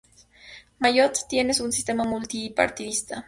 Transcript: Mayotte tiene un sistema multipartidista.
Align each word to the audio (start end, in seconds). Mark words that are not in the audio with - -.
Mayotte 0.79 1.25
tiene 1.29 1.53
un 1.61 1.71
sistema 1.71 2.03
multipartidista. 2.03 3.19